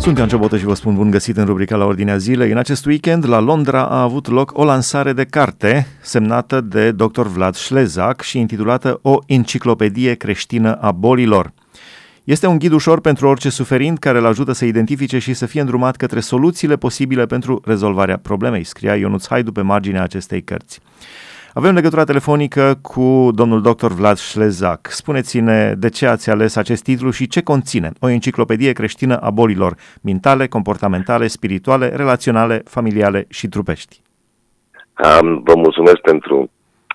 [0.00, 2.50] Sunt Ioan Ciobotă și vă spun bun găsit în rubrica la Ordinea Zilei.
[2.50, 7.22] În acest weekend, la Londra, a avut loc o lansare de carte semnată de dr.
[7.26, 11.52] Vlad Șlezac și intitulată O enciclopedie creștină a bolilor.
[12.24, 15.60] Este un ghid ușor pentru orice suferind care îl ajută să identifice și să fie
[15.60, 20.80] îndrumat către soluțiile posibile pentru rezolvarea problemei, scria Ionuț Haidu pe marginea acestei cărți.
[21.54, 23.92] Avem legătura telefonică cu domnul dr.
[23.98, 24.86] Vlad Șlezac.
[24.86, 29.74] Spuneți-ne de ce ați ales acest titlu și ce conține o enciclopedie creștină a bolilor
[30.02, 34.02] mentale, comportamentale, spirituale, relaționale, familiale și trupești.
[35.04, 36.50] Um, vă mulțumesc pentru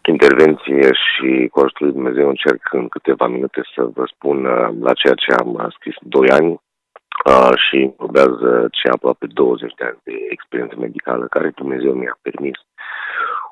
[0.06, 4.94] intervenție și cu ajutorul lui Dumnezeu încerc în câteva minute să vă spun uh, la
[4.94, 10.14] ceea ce am scris 2 ani uh, și urmează ce aproape 20 de ani de
[10.30, 12.58] experiență medicală care Dumnezeu mi-a permis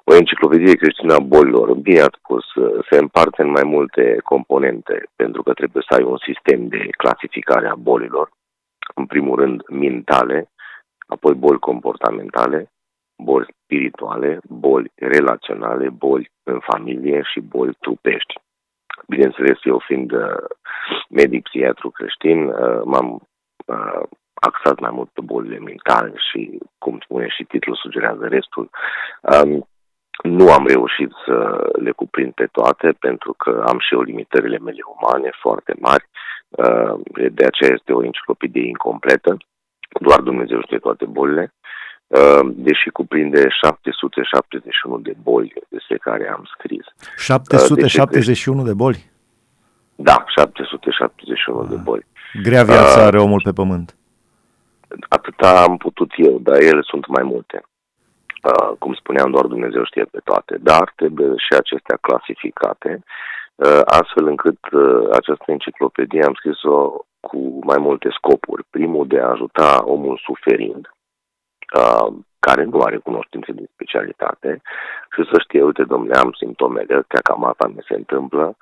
[0.03, 2.45] o enciclopedie creștină a bolilor, bine ați spus,
[2.89, 7.67] se împarte în mai multe componente, pentru că trebuie să ai un sistem de clasificare
[7.67, 8.29] a bolilor,
[8.95, 10.49] în primul rând mentale,
[11.07, 12.71] apoi boli comportamentale,
[13.23, 18.33] boli spirituale, boli relaționale, boli în familie și boli trupești.
[19.07, 20.45] Bineînțeles, eu fiind uh,
[21.09, 23.27] medic psihiatru creștin, uh, m-am
[23.65, 28.69] uh, axat mai mult pe bolile mentale și, cum spune și titlul, sugerează restul.
[29.21, 29.67] Um,
[30.21, 34.79] nu am reușit să le cuprind pe toate pentru că am și eu limitările mele
[34.95, 36.05] umane foarte mari.
[36.49, 36.93] Uh,
[37.31, 39.37] de aceea este o enciclopedie incompletă.
[39.99, 41.53] Doar Dumnezeu știe toate bolile.
[42.07, 46.85] Uh, deși cuprinde 771 de boli despre care am scris.
[47.17, 49.11] 771 uh, de, de boli?
[49.95, 51.67] Da, 771 ah.
[51.69, 52.05] de boli.
[52.43, 53.95] Grea viață are omul pe pământ.
[55.09, 57.63] Atâta am putut eu, dar ele sunt mai multe.
[58.43, 63.03] Uh, cum spuneam, doar Dumnezeu știe pe toate, dar trebuie și acestea clasificate,
[63.55, 68.63] uh, astfel încât uh, această enciclopedie am scris-o cu mai multe scopuri.
[68.69, 70.89] Primul de a ajuta omul suferind,
[72.39, 74.61] care nu are cunoștințe de specialitate
[75.13, 78.57] și să știe, uite, domnule, am simptomele, că cam asta mi se întâmplă,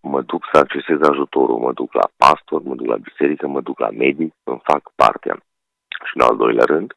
[0.00, 3.78] mă duc să accesez ajutorul, mă duc la pastor, mă duc la biserică, mă duc
[3.78, 5.36] la medic, îmi fac partea.
[6.06, 6.94] Și în al doilea rând,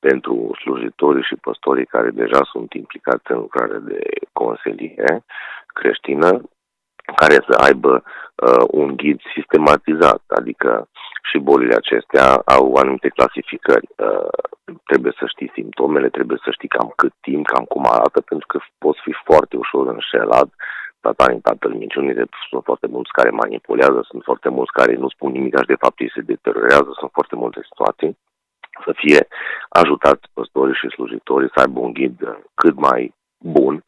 [0.00, 4.00] pentru slujitorii și păstorii care deja sunt implicați în lucrare de
[4.32, 5.24] consiliere
[5.66, 6.30] creștină,
[7.16, 10.88] care să aibă uh, un ghid sistematizat, adică
[11.30, 13.88] și bolile acestea au anumite clasificări.
[13.96, 14.38] Uh,
[14.84, 18.58] trebuie să știi simptomele, trebuie să știi cam cât timp, cam cum arată, pentru că
[18.78, 20.48] poți fi foarte ușor înșelat.
[21.02, 22.14] Satanii, tatăl minciunii,
[22.50, 26.00] sunt foarte mulți care manipulează, sunt foarte mulți care nu spun nimic, și de fapt
[26.00, 28.16] ei se deteriorează, sunt foarte multe situații
[28.84, 29.26] să fie
[29.68, 32.18] ajutați păstorii și slujitorii să aibă un ghid
[32.54, 33.84] cât mai bun,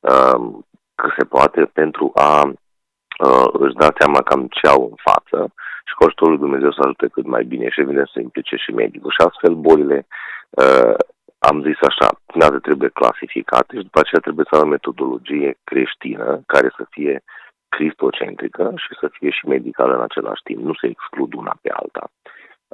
[0.00, 5.52] um, că se poate, pentru a uh, își da seama cam ce au în față
[5.84, 8.70] și cu ajutorul lui Dumnezeu să ajute cât mai bine și evident să implice și
[8.70, 9.10] medicul.
[9.10, 10.06] Și astfel bolile,
[10.50, 10.94] uh,
[11.38, 16.68] am zis așa, prima trebuie clasificate și după aceea trebuie să avem metodologie creștină care
[16.76, 17.22] să fie
[17.68, 22.04] cristocentrică și să fie și medicală în același timp, nu se exclud una pe alta.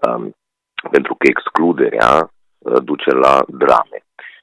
[0.07, 0.35] Um,
[0.91, 3.99] pentru că excluderea uh, duce la drame.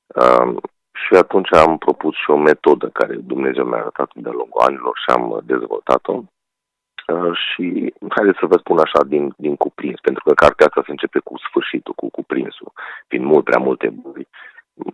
[0.07, 0.59] Um,
[1.03, 5.09] și atunci am propus și o metodă care Dumnezeu mi-a arătat de lungul anilor și
[5.15, 6.13] am dezvoltat-o.
[7.13, 10.91] Uh, și haideți să vă spun așa din, din cuprins, pentru că cartea asta se
[10.91, 12.71] începe cu sfârșitul, cu cuprinsul,
[13.07, 14.27] fiind mult prea multe boli.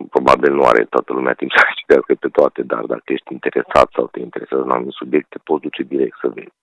[0.10, 4.08] Probabil nu are toată lumea timp să citească pe toate, dar dacă ești interesat sau
[4.08, 6.56] te interesează în anumite subiecte, poți duce direct să vezi.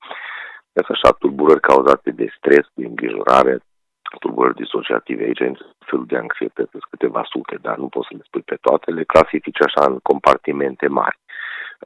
[0.72, 3.60] Este așa, tulburări cauzate de stres, de îngrijorare,
[4.19, 8.22] tulburări disociative, aici în felul de anxietăți, sunt câteva sute, dar nu poți să le
[8.24, 11.19] spui pe toate, le clasifici așa în compartimente mari.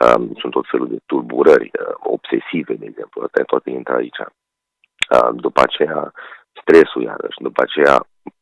[0.01, 4.19] Um, sunt tot felul de tulburări uh, obsesive, de exemplu, astea toate intră aici.
[4.19, 6.13] Uh, după aceea,
[6.61, 7.97] stresul, iarăși, după aceea,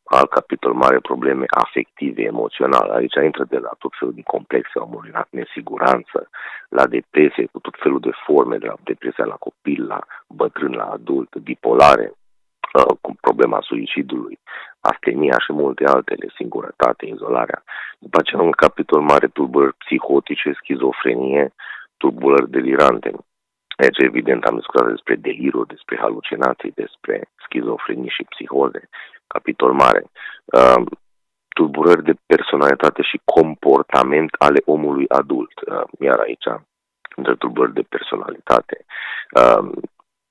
[0.04, 2.92] alt capitol mare, probleme afective, emoționale.
[2.94, 6.28] Aici intră de la tot felul de complexe omului, la nesiguranță,
[6.68, 10.84] la depresie, cu tot felul de forme, de la depresia la copil, la bătrân, la
[10.84, 12.19] adult, bipolare, Uh,
[13.00, 14.38] cu problema suicidului,
[14.80, 17.62] astenia și multe altele, singurătate, izolarea.
[17.98, 21.52] După aceea un capitol mare tulburări psihotice, schizofrenie,
[21.96, 23.10] tulburări delirante.
[23.76, 28.88] Deci, evident, am discutat despre delirul, despre halucinații, despre schizofrenie și psihoze.
[29.26, 30.04] Capitol mare.
[30.44, 30.82] Uh,
[31.48, 35.52] tulburări de personalitate și comportament ale omului adult.
[35.66, 36.48] Uh, iar aici,
[37.16, 38.84] între tulburări de personalitate,
[39.36, 39.70] uh,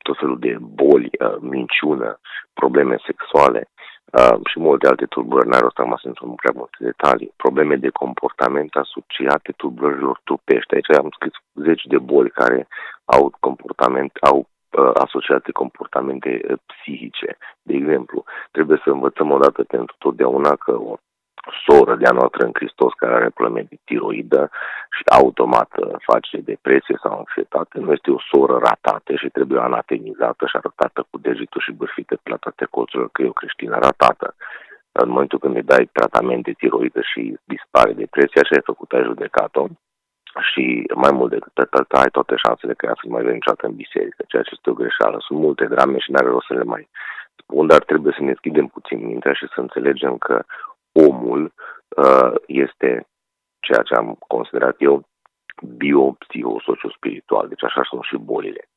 [0.09, 2.19] tot felul de boli, uh, minciună,
[2.53, 3.61] probleme sexuale
[4.17, 5.47] uh, și multe alte tulburări.
[5.49, 7.33] N-are rost acum să intru în prea multe detalii.
[7.35, 10.73] Probleme de comportament asociate tulburărilor trupești.
[10.73, 11.35] Aici am scris
[11.67, 12.67] zeci de boli care
[13.15, 16.29] au comportament, au uh, asociate comportamente
[16.69, 17.37] psihice.
[17.61, 20.93] De exemplu, trebuie să învățăm odată pentru totdeauna că o
[21.69, 24.49] soră de-a noastră în Hristos care are probleme de tiroidă
[24.95, 25.69] și automat
[26.09, 31.17] face depresie sau anxietate, nu este o soră ratată și trebuie anatemizată și arătată cu
[31.17, 34.35] degetul și bârfită pe la toate colțurile că e o creștină ratată.
[34.91, 38.91] Dar în momentul când îi dai tratament de tiroidă și dispare depresia și ai făcut,
[38.91, 39.65] ai judecat-o,
[40.51, 43.65] și mai mult decât atât, ai toate șansele că ea să nu mai veni niciodată
[43.65, 45.17] în biserică, ceea ce este o greșeală.
[45.19, 46.89] Sunt multe drame și n-are rost să le mai
[47.41, 50.43] spun, dar trebuie să ne deschidem puțin mintea și să înțelegem că
[50.91, 51.53] omul
[51.97, 53.07] uh, este
[53.59, 55.07] ceea ce am considerat eu
[55.77, 58.69] bio, psiho, socio-spiritual, deci așa sunt și bolile.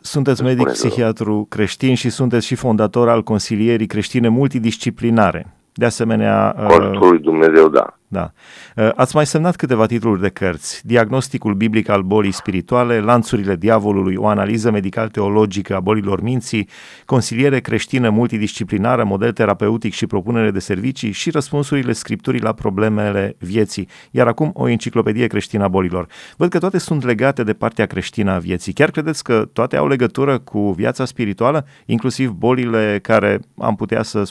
[0.00, 5.59] Sunteți medic psihiatru creștin și sunteți și fondator al consilierii creștine multidisciplinare.
[5.72, 6.54] De asemenea...
[6.56, 7.94] Cu ajutorul lui Dumnezeu, da.
[8.12, 8.32] Da.
[8.76, 10.86] Uh, ați mai semnat câteva titluri de cărți.
[10.86, 16.68] Diagnosticul biblic al bolii spirituale, Lanțurile diavolului, o analiză medical-teologică a bolilor minții,
[17.04, 23.88] consiliere creștină multidisciplinară, model terapeutic și propunere de servicii și răspunsurile scripturii la problemele vieții.
[24.10, 26.06] Iar acum o enciclopedie creștină a bolilor.
[26.36, 28.72] Văd că toate sunt legate de partea creștină a vieții.
[28.72, 34.24] Chiar credeți că toate au legătură cu viața spirituală, inclusiv bolile care am putea să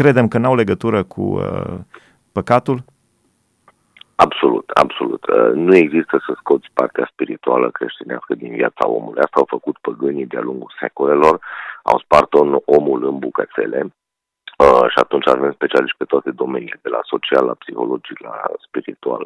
[0.00, 1.76] credem că n-au legătură cu uh,
[2.32, 2.78] păcatul?
[4.24, 5.22] Absolut, absolut.
[5.26, 9.22] Uh, nu există să scoți partea spirituală creștinească din viața omului.
[9.22, 11.34] Asta au făcut păgânii de-a lungul secolelor.
[11.82, 12.30] Au spart
[12.76, 13.80] omul în bucățele
[14.64, 19.22] uh, și atunci avem specialiști pe toate domeniile, de la social, la psihologic, la spiritual.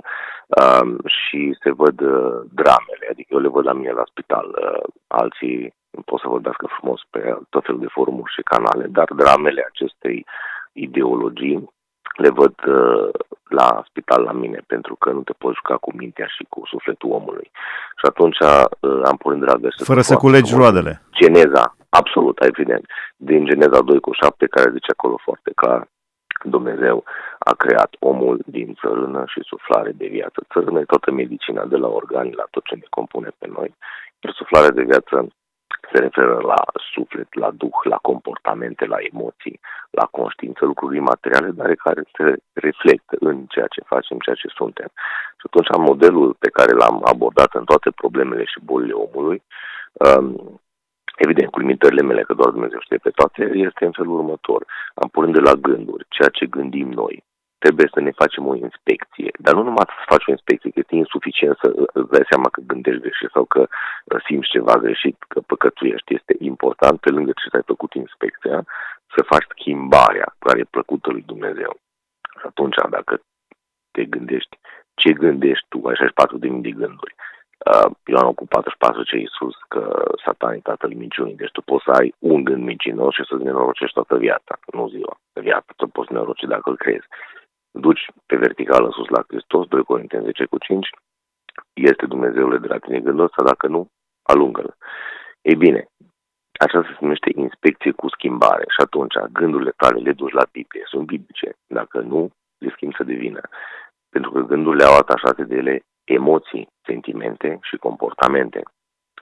[0.60, 4.84] Uh, și se văd uh, dramele, adică eu le văd la mine la spital, uh,
[5.06, 5.58] alții
[6.04, 10.26] pot să vorbească frumos pe tot felul de forumuri și canale, dar dramele acestei
[10.72, 11.68] ideologii
[12.16, 13.08] le văd uh,
[13.48, 17.10] la spital la mine, pentru că nu te poți juca cu mintea și cu sufletul
[17.10, 17.50] omului.
[17.98, 19.84] Și atunci uh, am pornit de la găsesc.
[19.84, 21.02] Fără să culegi roadele.
[21.12, 22.84] Geneza, absolut, evident.
[23.16, 25.88] Din Geneza 2 cu 7, care zice acolo foarte clar,
[26.44, 27.04] Dumnezeu
[27.38, 30.46] a creat omul din țărână și suflare de viață.
[30.52, 33.74] Țărână e toată medicina, de la organe la tot ce ne compune pe noi.
[34.20, 35.28] Iar suflarea de viață
[35.92, 36.60] se referă la
[36.92, 39.60] suflet, la duh, la comportamente, la emoții,
[39.90, 44.90] la conștiință, lucruri materiale, dar care se reflectă în ceea ce facem, ceea ce suntem.
[45.38, 49.42] Și atunci modelul pe care l-am abordat în toate problemele și bolile omului,
[49.92, 50.60] um,
[51.16, 54.66] evident, cu limitările mele, că doar Dumnezeu știe pe toate, este în felul următor.
[54.94, 57.24] Am pornit de la gânduri, ceea ce gândim noi,
[57.64, 59.30] trebuie să ne facem o inspecție.
[59.44, 61.68] Dar nu numai să faci o inspecție, că este insuficient să
[61.98, 66.14] îți dai seama că gândești greșit sau că uh, simți ceva greșit, că păcătuiești.
[66.18, 68.58] Este important, pe lângă ce ai făcut inspecția,
[69.14, 71.72] să faci schimbarea care e plăcută lui Dumnezeu.
[72.38, 73.12] Și atunci, dacă
[73.94, 74.54] te gândești,
[75.00, 77.14] ce gândești tu, ai 64.000 de gânduri.
[77.70, 79.82] Uh, Ioan cu 44 ce Iisus că
[80.24, 83.94] satan e tatăl minciunii, deci tu poți să ai un gând mincinos și să-ți nenorocești
[83.94, 87.06] toată viața, nu ziua, viața, tu poți nenoroci dacă îl crezi
[87.70, 90.88] duci pe verticală sus la Hristos, 2 Corinteni 10 cu 5,
[91.72, 93.88] este Dumnezeule de la tine gândul ăsta, dacă nu,
[94.22, 94.74] alungă-l.
[95.40, 95.88] Ei bine,
[96.58, 101.06] așa se numește inspecție cu schimbare și atunci gândurile tale le duci la Biblie, sunt
[101.06, 101.52] biblice.
[101.66, 103.40] Dacă nu, le schimbi să devină.
[104.10, 108.62] Pentru că gândurile au atașate de ele emoții, sentimente și comportamente.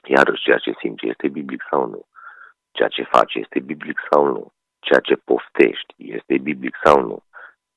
[0.05, 2.03] Iar ceea ce simți este biblic sau nu.
[2.71, 4.53] Ceea ce faci este biblic sau nu.
[4.81, 7.23] Ceea ce poftești este biblic sau nu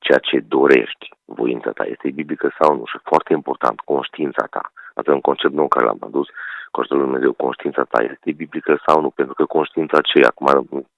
[0.06, 2.84] ceea ce dorești, voința ta, este biblică sau nu.
[2.86, 4.62] Și foarte important, conștiința ta.
[4.94, 6.26] Asta e un concept nou care l-am adus,
[6.70, 10.46] conștiința lui Dumnezeu, conștiința ta este biblică sau nu, pentru că conștiința ce, acum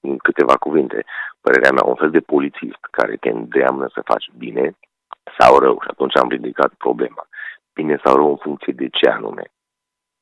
[0.01, 1.05] în câteva cuvinte,
[1.41, 4.77] părerea mea, un fel de polițist care te îndeamnă să faci bine
[5.39, 5.77] sau rău.
[5.83, 7.27] Și atunci am ridicat problema.
[7.73, 9.45] Bine sau rău în funcție de ce anume.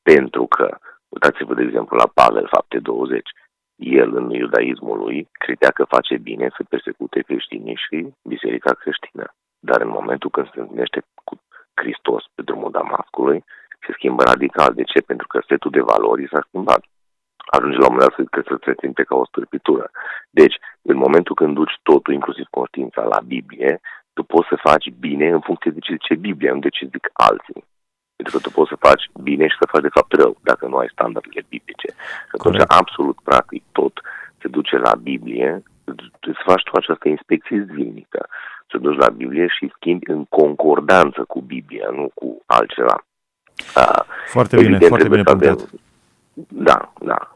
[0.01, 0.77] Pentru că,
[1.09, 3.29] uitați-vă de exemplu la Pavel, fapte 20,
[3.75, 9.33] el în iudaismul lui credea că face bine să persecute creștinii și biserica creștină.
[9.59, 11.41] Dar în momentul când se întâlnește cu
[11.73, 13.43] Hristos pe drumul Damascului,
[13.85, 14.73] se schimbă radical.
[14.73, 14.99] De ce?
[15.01, 16.81] Pentru că setul de valori s-a schimbat.
[17.55, 19.89] Ajunge la un moment dat să se simte ca o stârpitură.
[20.29, 23.79] Deci, în momentul când duci totul, inclusiv conștiința, la Biblie,
[24.13, 27.09] tu poți să faci bine în funcție de ce zice Biblia, nu de ce zic
[27.13, 27.65] alții.
[28.23, 30.77] Pentru că tu poți să faci bine și să faci de fapt rău, dacă nu
[30.77, 31.87] ai standardele biblice.
[32.29, 32.71] Și atunci, Corect.
[32.71, 34.01] absolut, practic, tot
[34.41, 35.63] se duce la Biblie,
[36.21, 38.27] să faci tu această inspecție zilnică,
[38.69, 43.05] să duci la Biblie și schimbi în concordanță cu Biblia, nu cu altceva.
[44.27, 45.69] Foarte bine, Evident, foarte bine punctat.
[46.47, 47.32] Da, da.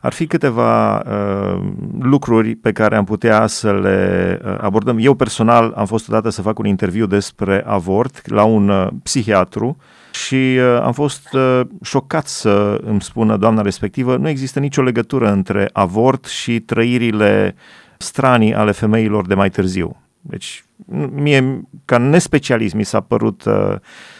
[0.00, 1.62] Ar fi câteva uh,
[2.00, 4.96] lucruri pe care am putea să le uh, abordăm.
[5.00, 9.76] Eu personal am fost odată să fac un interviu despre avort la un uh, psihiatru
[10.12, 15.30] și uh, am fost uh, șocat să îmi spună doamna respectivă, nu există nicio legătură
[15.30, 17.54] între avort și trăirile
[17.98, 19.96] stranii ale femeilor de mai târziu.
[20.20, 20.64] Deci,
[21.10, 23.74] mie, ca nespecialist, mi s-a părut uh,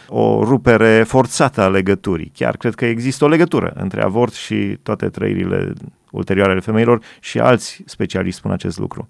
[0.07, 2.31] o rupere forțată a legăturii.
[2.35, 5.73] Chiar cred că există o legătură între avort și toate trăirile
[6.11, 9.09] ulterioare ale femeilor și alți specialiști spun acest lucru.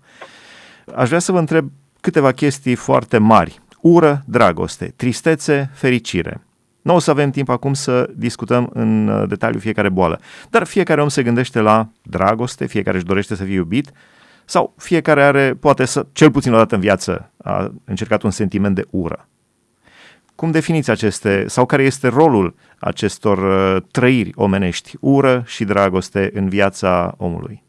[0.96, 3.62] Aș vrea să vă întreb câteva chestii foarte mari.
[3.82, 6.42] Ură, dragoste, tristețe, fericire.
[6.82, 10.20] Nu o să avem timp acum să discutăm în uh, detaliu fiecare boală,
[10.50, 13.92] dar fiecare om se gândește la dragoste, fiecare își dorește să fie iubit,
[14.46, 18.76] sau fiecare are, poate să, cel puțin o dată în viață, a încercat un sentiment
[18.76, 19.28] de ură.
[20.36, 26.50] Cum definiți aceste, sau care este rolul acestor uh, trăiri omenești, ură și dragoste în
[26.50, 27.64] viața omului?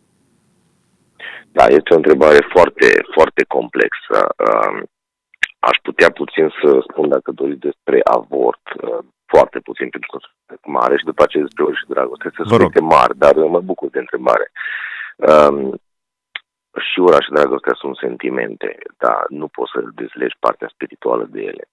[1.52, 4.16] Da, este o întrebare foarte, foarte complexă.
[4.48, 4.82] Um,
[5.58, 10.60] aș putea puțin să spun, dacă doriți, despre avort, uh, foarte puțin, pentru că sunt
[10.66, 12.30] mare și după aceea despre ură și dragoste.
[12.36, 14.46] Să subiecte mari, dar mă bucur de întrebare.
[15.16, 15.80] Um,
[16.76, 21.64] și ura și dragostea sunt sentimente, dar nu poți să dezlegi partea spirituală de ele.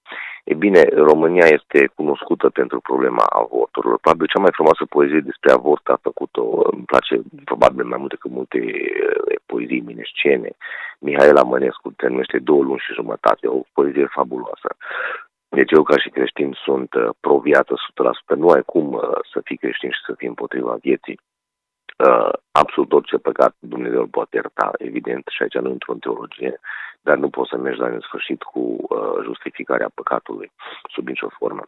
[0.43, 3.97] E bine, România este cunoscută pentru problema avorturilor.
[3.99, 8.31] Probabil cea mai frumoasă poezie despre avort a făcut-o, îmi place probabil mai mult decât
[8.31, 10.51] multe eh, poezii minescene.
[10.99, 14.69] Mihaela Mănescu se numește Două luni și jumătate, o poezie fabuloasă.
[15.49, 17.73] Deci eu ca și creștin sunt eh, pro-viață
[18.33, 18.37] 100%.
[18.37, 21.30] Nu ai cum eh, să fii creștin și să fii împotriva vieții uh,
[22.51, 26.59] absolut orice păcat Dumnezeu îl poate ierta, evident, și aici nu intru în teologie,
[27.01, 30.51] dar nu poți să mergi la sfârșit cu uh, justificarea păcatului
[30.93, 31.63] sub nicio formă.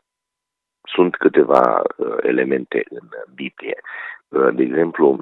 [0.83, 3.77] Sunt câteva uh, elemente în Biblie.
[4.27, 5.19] Uh, de exemplu,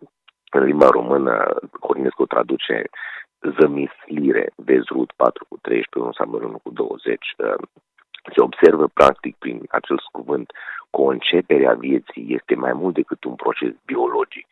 [0.52, 2.84] în limba română, Corinescu traduce
[3.60, 7.36] zămislire, vezi Rut 4 cu 13, 1 Samuel 1 cu 20.
[7.38, 7.54] Uh,
[8.34, 10.52] se observă practic prin acel cuvânt
[10.90, 14.48] conceperea vieții este mai mult decât un proces biologic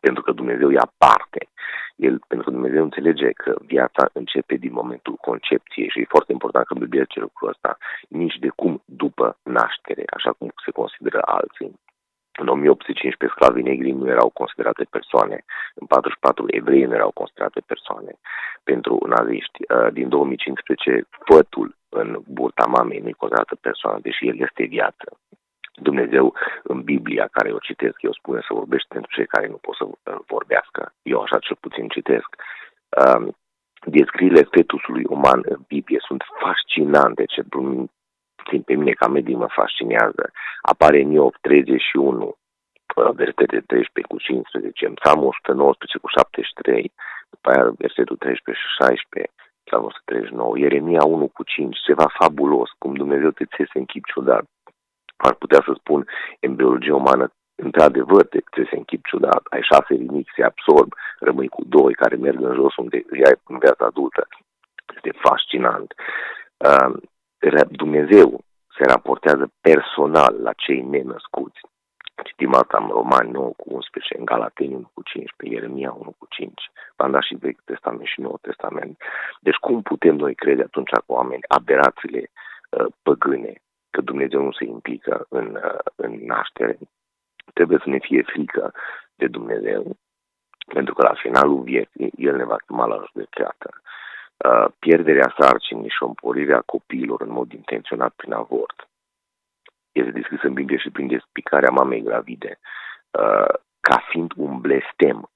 [0.00, 1.48] pentru că Dumnezeu ia parte.
[1.96, 6.66] El, pentru că Dumnezeu înțelege că viața începe din momentul concepției și e foarte important
[6.66, 11.80] că Biblia zice lucrul ăsta, nici de cum după naștere, așa cum se consideră alții.
[12.40, 15.44] În 1815 sclavii negri nu erau considerate persoane,
[15.74, 18.12] în 44 evrei nu erau considerate persoane
[18.62, 19.58] pentru naziști.
[19.62, 25.06] Uh, din 2015 fătul în burta mamei nu e considerată persoană, deși el este viață.
[25.80, 29.74] Dumnezeu în Biblia, care o citesc, eu spune să vorbești pentru cei care nu pot
[29.76, 29.84] să
[30.26, 30.92] vorbească.
[31.02, 32.28] Eu așa cel puțin citesc.
[33.00, 33.36] Um,
[33.84, 37.42] descrierile fetusului uman în Biblie sunt fascinante, ce
[38.36, 40.30] puțin pe mine ca medic mă fascinează.
[40.62, 46.92] Apare în Iov 31, uh, versetele 13 cu 15, în Psalmul 119 cu 73,
[47.30, 49.32] după aia versetul 13 și 16,
[49.64, 54.44] Psalmul 139, Ieremia 1 cu 5, ceva fabulos, cum Dumnezeu te țese în chip ciudat
[55.26, 56.06] ar putea să spun,
[56.40, 61.48] în biologie umană, într-adevăr, te, te se închip ciudat, ai șase rinichi, se absorb, rămâi
[61.48, 64.28] cu doi care merg în jos unde ai în viața adultă.
[64.96, 65.94] Este fascinant.
[66.56, 66.92] Uh,
[67.68, 68.40] Dumnezeu
[68.76, 71.60] se raportează personal la cei nenăscuți.
[72.24, 76.26] Citim asta în Romani 9 cu 11, în Galateni 1 cu 15, Ieremia 1 cu
[76.28, 79.02] 5, v-am dat și Vechi Testament și Nou Testament.
[79.40, 82.30] Deci cum putem noi crede atunci cu oameni aberațiile
[82.70, 83.52] uh, păgâne
[83.90, 86.78] că Dumnezeu nu se implică în, uh, în naștere.
[87.54, 88.74] Trebuie să ne fie frică
[89.14, 89.96] de Dumnezeu,
[90.66, 93.70] pentru că la finalul vieții El ne va chema la judecată.
[94.36, 98.88] Uh, pierderea sarcinii și împorirea copiilor în mod intenționat prin avort
[99.98, 102.58] este descris în Biblie și prin despicarea mamei gravide
[103.10, 105.30] uh, ca fiind un blestem.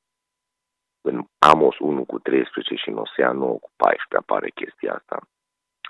[1.00, 5.20] În Amos 1 cu 13 și în Osea 9 cu 14 apare chestia asta.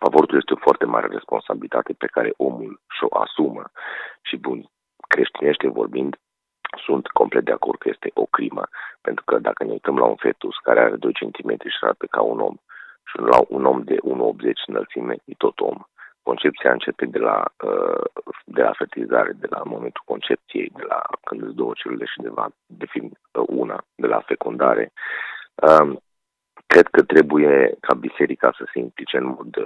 [0.09, 3.65] Avortul este o foarte mare responsabilitate pe care omul și-o asumă
[4.23, 4.59] și bun,
[5.09, 6.17] creștinește vorbind,
[6.85, 8.65] sunt complet de acord că este o crimă,
[9.01, 12.21] pentru că dacă ne uităm la un fetus care are 2 cm și arată ca
[12.21, 12.57] un om
[13.09, 14.01] și la un om de 1,80
[14.67, 15.79] înălțime, e tot om.
[16.23, 18.05] Concepția începe de la, uh,
[18.45, 22.29] de la fertilizare, de la momentul concepției, de la când îți două celule și de,
[22.35, 24.93] la, de fi uh, una, de la fecundare.
[26.73, 29.64] Um, Cred că trebuie ca biserica să se implice în mod uh,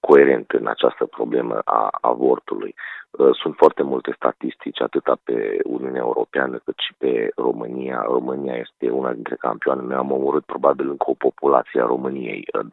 [0.00, 2.74] coerent în această problemă a avortului.
[3.10, 8.02] Uh, sunt foarte multe statistici, atât pe Uniunea Europeană cât și pe România.
[8.06, 9.82] România este una dintre campioane.
[9.82, 12.66] Noi am omorât probabil încă o populație a României, uh,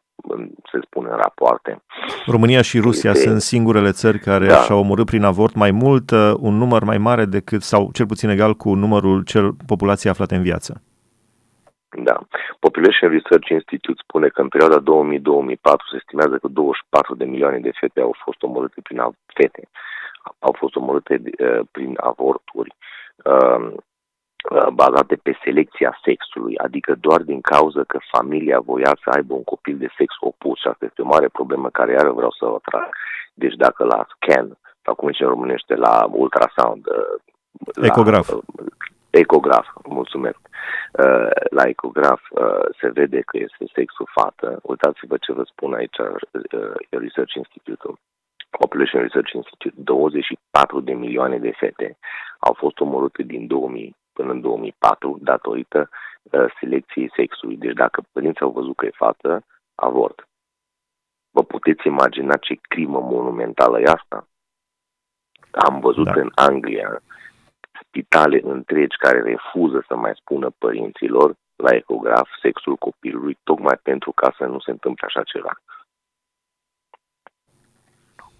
[0.72, 1.82] se spune în rapoarte.
[2.26, 3.28] România și Rusia este...
[3.28, 4.56] sunt singurele țări care da.
[4.56, 8.54] și-au omorât prin avort mai mult, un număr mai mare decât, sau cel puțin egal
[8.54, 10.82] cu numărul cel populației aflate în viață.
[11.90, 12.20] Da.
[12.60, 14.84] Population Research Institute spune că în perioada 2000-2004
[15.90, 19.70] se estimează că 24 de milioane de fete au fost omorâte prin fete,
[20.40, 22.76] au fost omorâte uh, prin avorturi.
[23.24, 23.72] Uh,
[24.52, 29.44] uh, bazate pe selecția sexului, adică doar din cauza că familia voia să aibă un
[29.44, 32.60] copil de sex opus și asta este o mare problemă care iară vreau să o
[32.64, 32.90] trag.
[33.34, 36.86] Deci dacă la scan, sau cum zice în românește, la ultrasound,
[37.74, 38.30] la, ecograf.
[39.10, 40.40] Ecograf, mulțumesc.
[41.50, 42.22] La ecograf
[42.80, 44.60] se vede că este sexul fată.
[44.62, 45.98] Uitați-vă ce vă spun aici,
[46.90, 47.88] Research Institute
[48.50, 51.98] Population Research Institute, 24 de milioane de fete
[52.40, 55.90] au fost omorâte din 2000 până în 2004 datorită
[56.24, 57.58] uh, selecției sexului.
[57.58, 60.28] Deci dacă părinții au văzut că e fată, avort.
[61.32, 64.28] Vă puteți imagina ce crimă monumentală e asta?
[65.52, 66.22] Am văzut da.
[66.22, 67.02] în Anglia
[67.86, 74.36] spitale întregi care refuză să mai spună părinților la ecograf sexul copilului, tocmai pentru ca
[74.38, 75.62] să nu se întâmple așa ceva.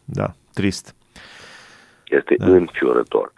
[0.06, 0.96] Da, trist.
[2.06, 2.46] Este da.
[2.46, 3.32] înfiorător.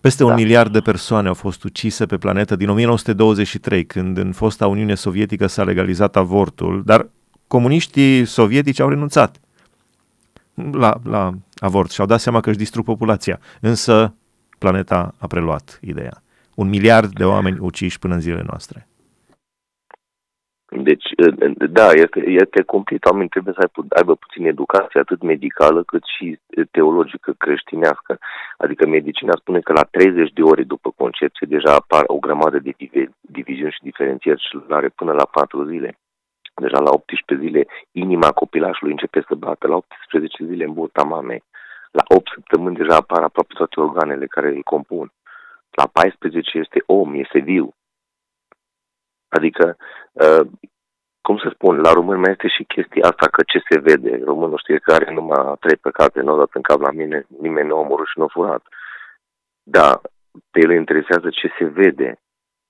[0.00, 0.28] Peste da.
[0.28, 4.94] un miliard de persoane au fost ucise pe planetă din 1923, când în fosta Uniune
[4.94, 7.08] Sovietică s-a legalizat avortul, dar
[7.46, 9.40] comuniștii sovietici au renunțat
[10.72, 13.40] la, la avort și au dat seama că își distrug populația.
[13.60, 14.14] Însă
[14.58, 16.22] planeta a preluat ideea.
[16.54, 18.88] Un miliard de oameni uciși până în zilele noastre.
[20.70, 21.04] Deci,
[21.70, 23.04] da, este, este complet.
[23.04, 26.38] Oamenii trebuie să aibă puțin educație, atât medicală cât și
[26.70, 28.18] teologică creștinească.
[28.56, 32.74] Adică medicina spune că la 30 de ore după concepție deja apar o grămadă de
[33.20, 35.98] diviziuni și diferențieri celulare până la 4 zile.
[36.54, 41.42] Deja la 18 zile inima copilașului începe să bată, la 18 zile în burta mamei.
[41.90, 45.12] La 8 săptămâni deja apar aproape toate organele care îl compun.
[45.70, 47.74] La 14 este om, este viu.
[49.28, 49.76] Adică,
[50.12, 50.46] uh,
[51.20, 54.20] cum să spun, la român mai este și chestia asta că ce se vede.
[54.24, 57.76] Românul știe că are numai trei păcate, nu dat în cap la mine, nimeni nu
[57.76, 58.62] a omorât și nu a furat.
[59.62, 60.00] Da,
[60.50, 62.20] pe el interesează ce se vede,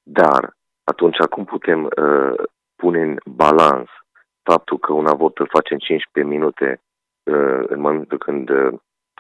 [0.03, 2.45] dar atunci cum putem uh,
[2.77, 3.89] pune în balans
[4.43, 6.81] faptul că un avort îl face în 15 minute
[7.23, 8.73] uh, în momentul când uh,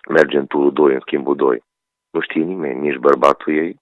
[0.09, 1.62] merge în turul 2, în schimbul 2.
[2.11, 3.81] Nu știe nimeni, nici bărbatul ei,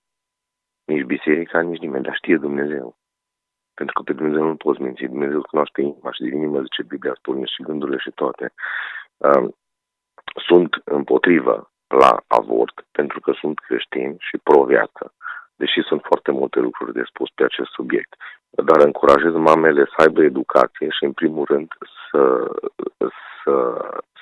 [0.84, 2.96] nici biserica, nici nimeni, dar știe Dumnezeu.
[3.74, 5.04] Pentru că pe Dumnezeu nu poți minți.
[5.04, 8.52] Dumnezeu cunoaște inima și din inimă, zice Biblia, spune și gândurile și toate.
[10.46, 15.14] Sunt împotrivă la avort pentru că sunt creștin și pro-viață,
[15.56, 18.14] deși sunt foarte multe lucruri de spus pe acest subiect.
[18.50, 21.68] Dar încurajez mamele să aibă educație și, în primul rând,
[22.10, 22.22] să,
[23.42, 23.54] să,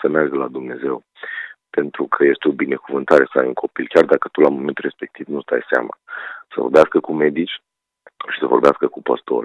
[0.01, 1.03] să meargă la Dumnezeu.
[1.79, 5.27] Pentru că este o binecuvântare să ai un copil, chiar dacă tu la momentul respectiv
[5.27, 5.99] nu stai seama.
[6.53, 7.63] Să vorbească cu medici,
[8.33, 9.45] și să vorbească cu păstor.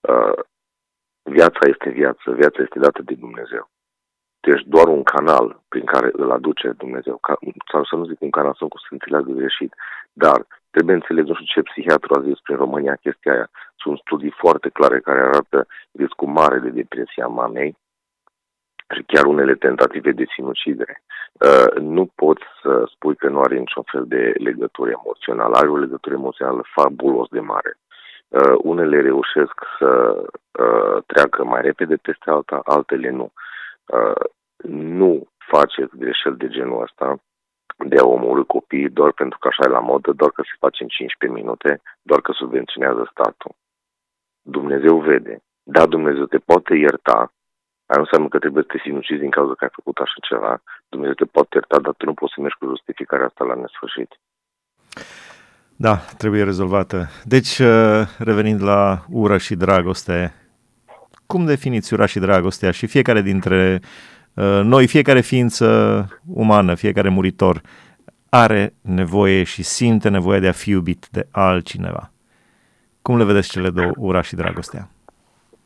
[0.00, 0.38] Uh,
[1.22, 3.70] viața este viață, viața este dată de Dumnezeu.
[4.40, 7.38] Deci doar un canal prin care îl aduce Dumnezeu, ca,
[7.72, 9.74] sau să nu zic un canal, sau cum să înțeleagă greșit,
[10.12, 13.50] dar trebuie înțeles, nu știu ce psihiatru a zis prin România chestia aia.
[13.76, 17.91] Sunt studii foarte clare care arată riscul mare de depresia mamei și
[19.06, 21.02] chiar unele tentative de sinucidere.
[21.32, 25.56] Uh, nu poți să spui că nu are niciun fel de legătură emoțională.
[25.56, 27.78] Are o legătură emoțională fabulos de mare.
[28.28, 30.22] Uh, unele reușesc să
[30.62, 33.32] uh, treacă mai repede peste alta, altele nu.
[33.86, 34.24] Uh,
[34.68, 37.16] nu faceți greșeli de genul ăsta
[37.76, 40.82] de a omorâ copiii doar pentru că așa e la modă, doar că se face
[40.82, 43.54] în 15 minute, doar că subvenționează statul.
[44.42, 45.42] Dumnezeu vede.
[45.62, 47.32] Da, Dumnezeu te poate ierta,
[47.92, 50.52] aia nu înseamnă că trebuie să te sinucizi din cauza că ai făcut așa ceva.
[50.88, 54.10] Dumnezeu te poate ierta, dar tu nu poți să mergi cu justificarea asta la nesfârșit.
[55.76, 57.08] Da, trebuie rezolvată.
[57.24, 60.34] Deci, uh, revenind la ură și dragoste,
[61.26, 63.80] cum definiți ura și dragostea și fiecare dintre
[64.34, 65.66] uh, noi, fiecare ființă
[66.26, 67.60] umană, fiecare muritor,
[68.28, 72.12] are nevoie și simte nevoia de a fi iubit de altcineva.
[73.02, 74.88] Cum le vedeți cele două, ura și dragostea?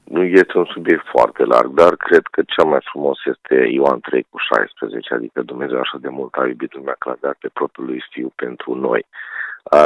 [0.09, 4.27] Nu este un subiect foarte larg, dar cred că cel mai frumos este Ioan 3
[4.31, 7.87] cu 16, adică Dumnezeu așa de mult a iubit lumea că a dat pe propriul
[7.87, 9.07] lui Fiu pentru noi.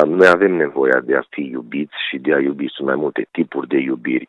[0.04, 2.68] Noi avem nevoia de a fi iubiți și de a iubi.
[2.68, 4.28] Sunt mai multe tipuri de iubiri.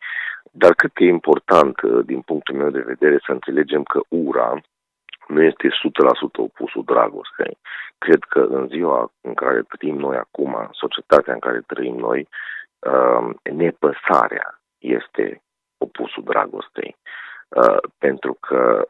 [0.51, 4.61] Dar cât e important, uh, din punctul meu de vedere, să înțelegem că ura
[5.27, 7.57] nu este 100% opusul dragostei.
[7.97, 12.27] Cred că în ziua în care trăim noi acum, societatea în care trăim noi,
[12.79, 15.41] uh, nepăsarea este
[15.91, 16.95] opusul dragostei.
[17.49, 18.87] Uh, pentru că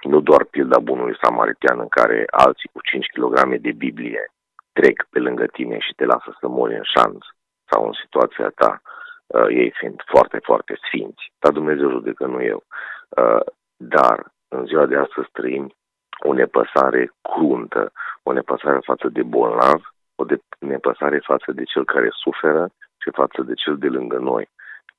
[0.00, 4.32] nu doar pilda bunului samaritian în care alții cu 5 kg de Biblie
[4.72, 7.22] trec pe lângă tine și te lasă să mori în șanț
[7.70, 8.82] sau în situația ta,
[9.26, 11.32] uh, ei fiind foarte, foarte sfinți.
[11.38, 12.62] Dar Dumnezeu judecă, nu eu.
[13.08, 13.44] Uh,
[13.76, 15.74] dar în ziua de astăzi trăim
[16.22, 19.80] o nepăsare cruntă, o nepăsare față de bolnav,
[20.14, 22.70] o de nepăsare față de cel care suferă
[23.02, 24.48] și față de cel de lângă noi.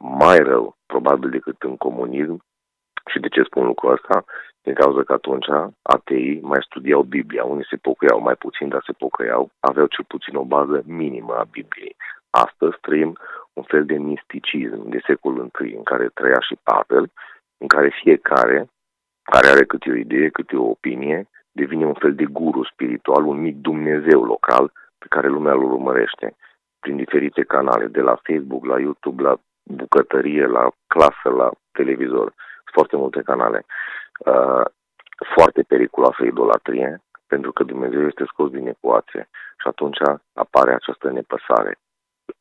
[0.03, 2.43] Mai rău, probabil, decât în comunism.
[3.11, 4.23] Și de ce spun lucrul ăsta?
[4.61, 5.47] Din cauza că atunci
[5.81, 7.43] ateii mai studiau Biblia.
[7.43, 9.49] Unii se pocăiau mai puțin, dar se pocăiau.
[9.59, 11.95] Aveau cel puțin o bază minimă a Bibliei.
[12.29, 13.17] Astăzi trăim
[13.53, 17.11] un fel de misticism de secolul I în care trăia și Pavel,
[17.57, 18.69] în care fiecare
[19.23, 23.39] care are câte o idee, câte o opinie, devine un fel de guru spiritual, un
[23.41, 26.35] mic Dumnezeu local pe care lumea îl urmărește
[26.79, 32.33] prin diferite canale, de la Facebook, la YouTube, la bucătărie, la clasă, la televizor,
[32.73, 33.65] foarte multe canale.
[34.25, 34.65] Uh,
[35.33, 39.29] foarte periculoasă idolatrie, pentru că Dumnezeu este scos din ecuație
[39.61, 39.97] și atunci
[40.33, 41.79] apare această nepăsare.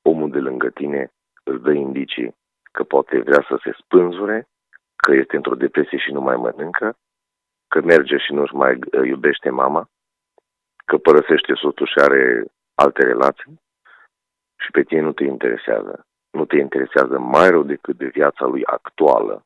[0.03, 1.13] Omul de lângă tine
[1.45, 2.37] îți dă indicii
[2.73, 4.49] că poate vrea să se spânzure,
[4.97, 6.97] că este într-o depresie și nu mai mănâncă,
[7.69, 9.89] că merge și nu-și mai uh, iubește mama,
[10.85, 13.61] că părăsește soțul și are alte relații
[14.59, 16.07] și pe tine nu te interesează.
[16.31, 19.45] Nu te interesează mai rău decât de viața lui actuală.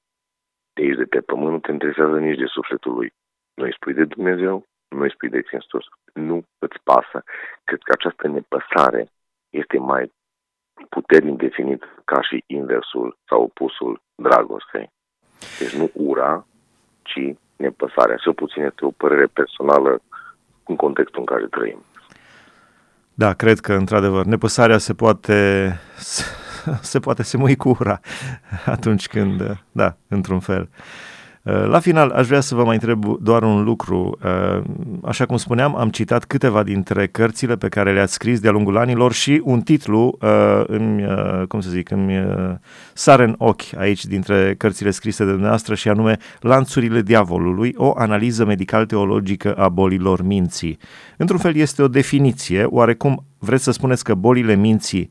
[0.73, 3.12] De aici de pe pământ nu te interesează nici de sufletul lui.
[3.55, 5.85] Nu îi spui de Dumnezeu, nu îi spui de Hristos.
[6.12, 7.25] Nu îți pasă.
[7.64, 9.09] Cred că această nepăsare
[9.51, 10.12] este mai
[10.88, 14.90] puternic definit ca și inversul sau opusul dragostei.
[15.59, 16.47] Deci nu ura,
[17.03, 18.16] ci nepăsarea.
[18.16, 20.01] Cel puțin este o părere personală
[20.66, 21.83] în contextul în care trăim.
[23.14, 25.68] Da, cred că, într-adevăr, nepăsarea se poate,
[26.81, 28.00] se poate semui cu ura
[28.66, 30.68] atunci când, da, într-un fel.
[31.44, 34.18] Uh, la final, aș vrea să vă mai întreb doar un lucru.
[34.24, 34.62] Uh,
[35.03, 39.12] așa cum spuneam, am citat câteva dintre cărțile pe care le-ați scris de-a lungul anilor
[39.12, 41.07] și un titlu uh, îmi,
[41.48, 42.27] cum să zic, îmi
[42.92, 48.44] sare în ochi aici dintre cărțile scrise de dumneavoastră și anume Lanțurile diavolului, o analiză
[48.44, 50.79] medical-teologică a bolilor minții.
[51.16, 55.11] Într-un fel este o definiție, oarecum vreți să spuneți că bolile minții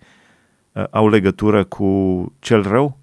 [0.91, 1.87] au legătură cu
[2.39, 2.97] cel rău?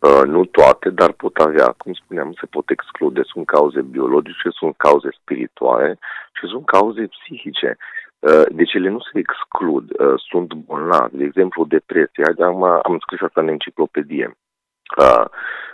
[0.00, 3.20] Uh, nu toate, dar pot avea, cum spuneam, se pot exclude.
[3.24, 5.98] Sunt cauze biologice, sunt cauze spirituale
[6.32, 7.76] și sunt cauze psihice.
[8.18, 11.16] Uh, deci ele nu se exclud, uh, sunt bolnavi.
[11.16, 12.24] De exemplu, depresie.
[12.44, 14.36] Am, am scris asta în enciclopedie.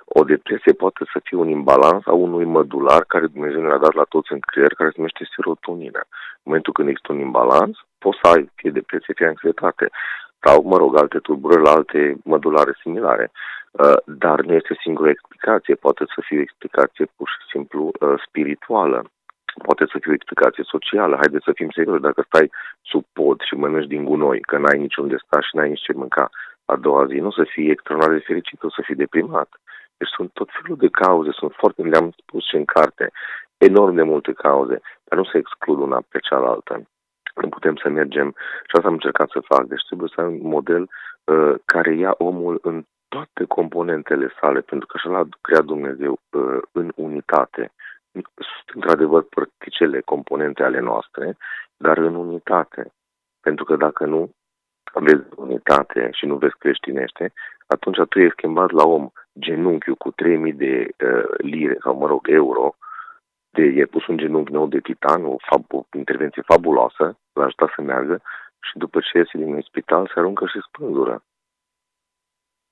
[0.05, 4.03] O depresie poate să fie un imbalans a unui mădular care Dumnezeu ne-a dat la
[4.09, 6.03] toți în creier, care se numește serotonină.
[6.09, 9.91] În momentul când există un imbalans, poți să ai fie depresie, fie anxietate
[10.45, 13.31] sau, mă rog, alte tulburări la alte mădulare similare.
[13.71, 18.15] Uh, dar nu este singura explicație, poate să fie o explicație pur și simplu uh,
[18.27, 19.05] spirituală,
[19.63, 21.17] poate să fie o explicație socială.
[21.17, 22.51] Haideți să fim serioși, dacă stai
[22.83, 25.93] sub pod și mănânci din gunoi, că n-ai niciun de sta și n-ai nici ce
[25.93, 26.31] mânca
[26.65, 29.49] a doua zi, nu să fii extraordinar de fericit, o să fii deprimat.
[29.97, 33.11] Deci sunt tot felul de cauze, sunt foarte, le-am spus și în carte,
[33.57, 36.83] enorm de multe cauze, dar nu se exclud una pe cealaltă.
[37.41, 38.35] Nu putem să mergem,
[38.67, 40.89] și asta am încercat să fac, deci trebuie să ai un model
[41.25, 46.59] uh, care ia omul în toate componentele sale, pentru că așa l-a creat Dumnezeu uh,
[46.73, 47.73] în unitate.
[48.13, 51.37] Sunt într-adevăr particele, componente ale noastre,
[51.77, 52.93] dar în unitate.
[53.41, 54.31] Pentru că dacă nu
[54.93, 57.33] vezi unitate și nu vezi creștinește,
[57.67, 62.29] atunci tu ești schimbat la om genunchiul cu 3000 de uh, lire sau, mă rog,
[62.29, 62.75] euro,
[63.51, 67.71] de, e pus un genunchi nou de titan, o, fab, o intervenție fabuloasă, l-a ajutat
[67.75, 68.23] să meargă
[68.61, 71.23] și după ce iese din spital se aruncă și spânzură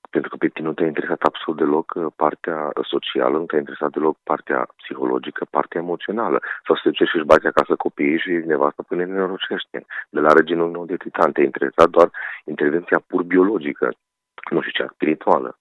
[0.09, 3.91] pentru că pe tine nu te-a interesat absolut deloc uh, partea socială, nu te-a interesat
[3.91, 6.37] deloc partea psihologică, partea emoțională.
[6.65, 9.85] Sau să te duci și își bagi acasă copiii și nevasta până ne nenorociște.
[10.09, 12.09] De la reginul nou de titan te-a interesat doar
[12.45, 13.93] intervenția pur biologică,
[14.49, 15.57] nu știu cea spirituală.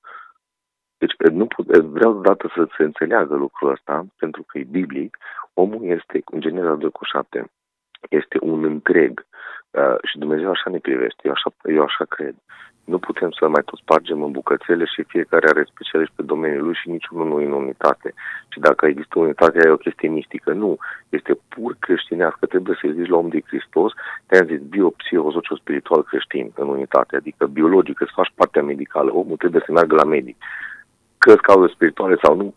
[0.99, 5.19] Deci nu put, vreau dată să se înțeleagă lucrul ăsta, pentru că e biblic,
[5.55, 7.51] omul este, în general 2 cu 7,
[8.11, 9.27] este un întreg.
[9.71, 12.35] Uh, și Dumnezeu așa ne privește, eu așa, eu așa cred.
[12.85, 16.75] Nu putem să mai tot spargem în bucățele și fiecare are specialiști pe domeniul lui
[16.75, 18.15] și niciunul nu e în unitate.
[18.49, 20.53] Și dacă există unitate, e o chestie mistică.
[20.53, 20.77] Nu,
[21.09, 22.47] este pur creștinească.
[22.47, 23.93] Trebuie să-i zici la om de Hristos,
[24.27, 24.95] te-am zis bio,
[25.61, 27.17] spiritual creștin în unitate.
[27.17, 29.11] Adică biologic, să faci partea medicală.
[29.13, 30.37] Omul trebuie să meargă la medic.
[31.27, 32.55] Că cauze spirituale sau nu,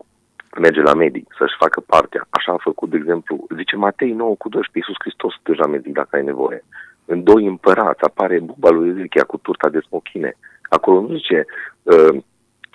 [0.60, 2.28] merge la medic să-și facă partea.
[2.30, 6.16] Așa a făcut, de exemplu, zice Matei 9 cu 12, Iisus Hristos deja medic dacă
[6.16, 6.64] ai nevoie.
[7.06, 10.32] În doi împărați apare buba lui Ezechia cu turta de smochine.
[10.70, 11.46] Acolo nu zice
[11.84, 12.14] uh,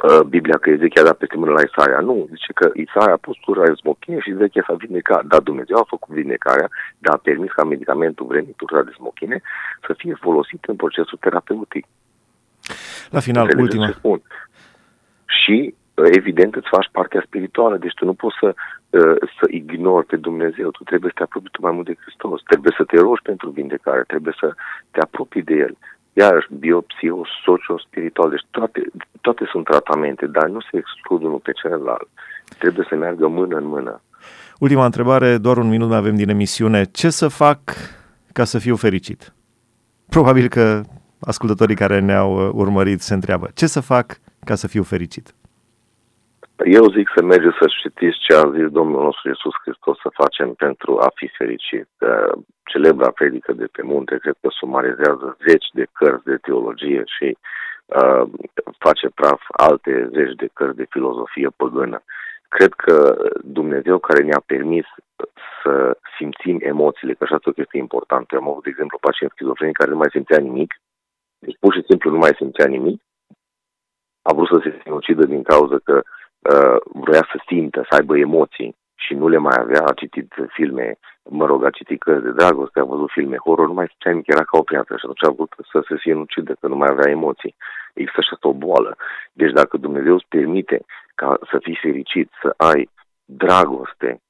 [0.08, 2.00] uh, Biblia că Ezechia a dat peste mână la Isaia.
[2.00, 5.24] Nu, zice că Isaia a pus turta de smochine și Ezechia s-a vindecat.
[5.24, 9.42] Dar Dumnezeu a făcut vindecarea, dar a permis ca medicamentul vremit turta de smochine
[9.86, 11.86] să fie folosit în procesul terapeutic.
[13.10, 13.94] La final, ultima.
[15.44, 18.54] Și evident îți faci partea spirituală, deci tu nu poți să
[18.90, 22.42] uh, să ignori pe Dumnezeu, tu trebuie să te apropii tu mai mult de Hristos,
[22.42, 24.54] trebuie să te rogi pentru vindecare, trebuie să
[24.90, 25.76] te apropii de El.
[26.12, 28.82] Iarăși, biopsio, socio-spiritual, deci toate,
[29.20, 32.08] toate sunt tratamente, dar nu se exclud unul pe celălalt.
[32.58, 34.00] Trebuie să meargă mână în mână.
[34.58, 36.84] Ultima întrebare, doar un minut mai avem din emisiune.
[36.84, 37.58] Ce să fac
[38.32, 39.32] ca să fiu fericit?
[40.08, 40.82] Probabil că
[41.20, 45.34] ascultătorii care ne-au uh, urmărit se întreabă, ce să fac ca să fiu fericit?
[46.56, 50.54] Eu zic să mergeți să citiți ce a zis Domnul nostru Iisus Hristos să facem
[50.54, 51.88] pentru a fi fericit.
[52.64, 57.36] Celebra predică de pe munte, cred că sumarizează zeci de cărți de teologie și
[57.86, 58.22] uh,
[58.78, 62.02] face praf alte zeci de cărți de filozofie păgână.
[62.48, 64.86] Cred că Dumnezeu care ne-a permis
[65.62, 68.30] să simțim emoțiile, că așa tot este important.
[68.30, 70.74] Eu am avut, de exemplu, pacient schizofrenic care nu mai simțea nimic,
[71.38, 73.02] deci pur și simplu nu mai simțea nimic,
[74.22, 76.02] a vrut să se sinucidă din cauza că
[76.52, 76.76] uh,
[77.06, 80.98] vrea să simtă, să aibă emoții și nu le mai avea, a citit filme,
[81.30, 84.26] mă rog, a citit cărți de dragoste, a văzut filme horror, nu mai simțea nimic,
[84.26, 87.10] era ca o piatră și atunci a vrut să se sinucidă, că nu mai avea
[87.10, 87.54] emoții.
[87.94, 88.96] Există și asta o boală.
[89.32, 92.88] Deci dacă Dumnezeu îți permite ca să fii fericit, să ai
[93.24, 94.20] dragoste,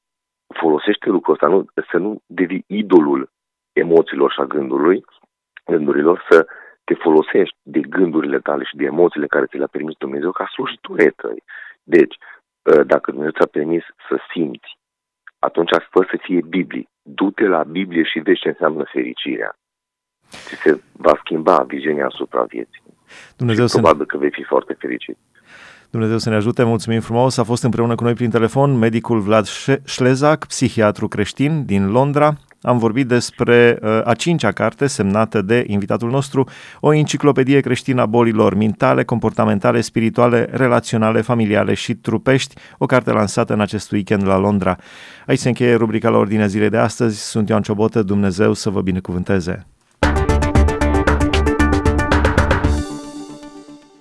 [0.60, 3.30] folosește lucrul ăsta, nu, să nu devii idolul
[3.72, 5.04] emoțiilor și a gândului,
[5.64, 6.46] gândurilor, să
[6.84, 11.10] te folosești de gândurile tale și de emoțiile care ți le-a permis Dumnezeu ca slujitori
[11.10, 11.42] tăi.
[11.84, 12.14] Deci,
[12.70, 14.78] ă, dacă Dumnezeu ți-a permis să simți,
[15.38, 16.88] atunci fă să fie Biblie.
[17.02, 19.58] Du-te la Biblie și vezi ce înseamnă fericirea.
[20.28, 22.82] Ți se va schimba viziunea asupra vieții.
[23.36, 25.16] Dumnezeu și probabil că vei fi foarte fericit.
[25.90, 27.36] Dumnezeu să ne ajute, mulțumim frumos.
[27.36, 29.46] A fost împreună cu noi prin telefon medicul Vlad
[29.84, 32.32] Șlezac, psihiatru creștin din Londra.
[32.64, 36.48] Am vorbit despre uh, a cincea carte semnată de invitatul nostru,
[36.80, 43.52] o enciclopedie creștină a bolilor mentale, comportamentale, spirituale, relaționale, familiale și trupești, o carte lansată
[43.52, 44.76] în acest weekend la Londra.
[45.26, 47.28] Aici se încheie rubrica la ordinea zilei de astăzi.
[47.28, 49.73] Sunt Ioan Ciobotă, Dumnezeu să vă binecuvânteze!